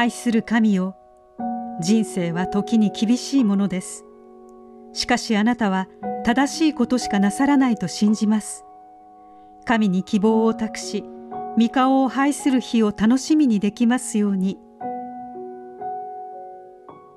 [0.00, 0.96] 愛する神よ
[1.78, 4.06] 人生は時に厳しいものです。
[4.94, 5.88] しかしあなたは
[6.24, 8.64] 正しいことしかなさらないと信じます。
[9.66, 11.04] 神に希望を託し
[11.58, 14.56] 御顔を拝する日を楽しみにできますように。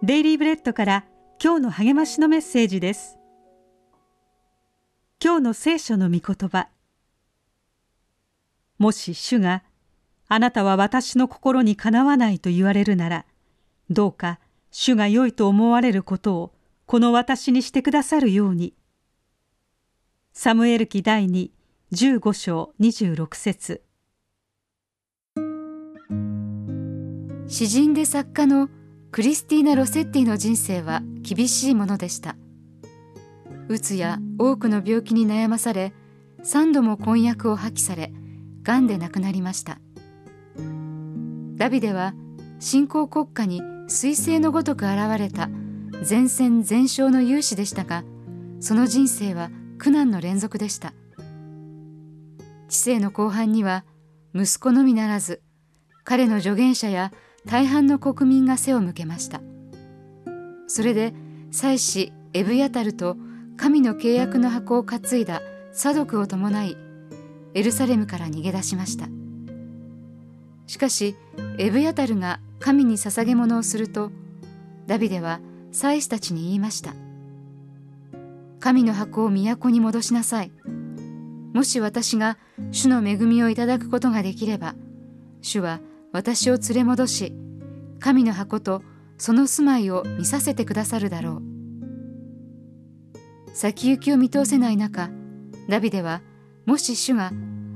[0.02, 1.06] デイリーブレッドから
[1.42, 3.18] 今日の励ましのメッセージです。
[5.24, 6.68] 今日の聖書の御言葉。
[8.78, 9.64] もし主が
[10.34, 13.26] あなたは私の心にかなわないと言われるなら
[13.92, 14.40] どうか
[14.72, 16.54] 主が良いと思われることを
[16.88, 18.74] この私にしてくださるように。
[20.34, 21.52] サムエル記第2
[21.92, 23.84] 15章26節。
[27.46, 28.70] 詩人で作家の
[29.12, 32.36] クリスティーナ・ロセッティの人生は厳しいものでした。
[33.68, 35.94] うつや多くの病気に悩まされ
[36.42, 38.12] 3度も婚約を破棄され
[38.64, 39.80] がんで亡くなりました。
[41.64, 42.14] ダビデは
[42.60, 45.48] 新興国家に彗星のごとく現れた
[46.10, 48.04] 前線全勝の勇士でしたが
[48.60, 50.94] その人生は苦難の連続でした。
[52.68, 53.86] 知性の後半には
[54.36, 55.42] 息子のみならず
[56.04, 57.14] 彼の助言者や
[57.46, 59.40] 大半の国民が背を向けました。
[60.68, 61.14] それで
[61.50, 63.16] 祭司エブヤタルと
[63.56, 65.42] 神の契約の箱を担いだ
[65.72, 66.76] サドクを伴い
[67.54, 69.08] エルサレムから逃げ出しました。
[70.74, 71.16] しかし
[71.60, 74.12] エブヤタルが神に捧げ物をすると
[74.88, 75.40] ダビデは
[75.72, 76.96] 祭司たちに言いました。
[78.60, 80.52] 神の箱を都に戻しなさい。
[81.54, 82.40] もし私が
[82.72, 84.74] 主の恵みをいただくことができれば
[85.44, 85.80] 主は
[86.12, 87.36] 私を連れ戻し
[88.00, 88.82] 神の箱と
[89.20, 91.44] その住まいを見させてくださるだろう。
[93.54, 95.12] 先行きを見通せない中
[95.70, 96.24] ダビデは
[96.66, 97.32] もし主が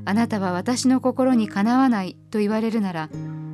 [0.07, 3.09] あなたは私の心にかなわないと言われるなら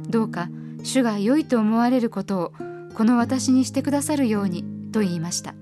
[0.08, 0.50] どうか
[0.84, 2.54] 主が良いと思われることを
[2.94, 5.56] この私にしてくださるようにと言いました。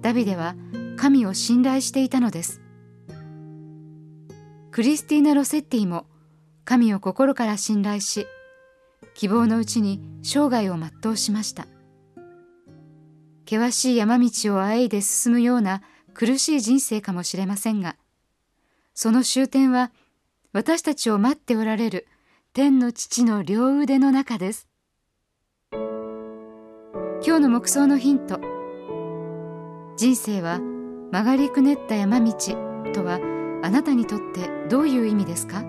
[0.00, 0.54] ダビデは
[0.96, 2.60] 神を信頼していたのです。
[4.70, 6.06] クリスティーナ・ロセッティも
[6.64, 8.28] 神を心から信頼し
[9.14, 11.66] 希望のうちに生涯を全うしました。
[13.44, 15.82] 険しい山道をあえいで進むような
[16.14, 17.96] 苦しい人生かもしれませんが
[18.94, 19.90] その終点は
[20.52, 22.06] 私たちを待っておられる
[22.52, 24.68] 天の父の両腕の中です。
[27.24, 28.40] 今日の目想のヒント。
[29.96, 30.58] 人生は
[31.10, 32.32] 曲がりくねった山道
[32.92, 33.20] とは
[33.62, 35.62] あなたにとってどういう意味ですか？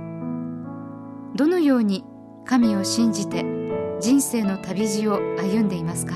[1.35, 2.03] どのように
[2.45, 3.45] 神を信じて
[4.01, 6.15] 人生の旅路を歩んでいますか？